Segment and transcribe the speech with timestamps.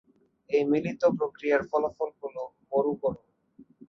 [0.49, 3.25] এই মিলিত প্রক্রিয়ার ফলাফল হলো মরুকরন।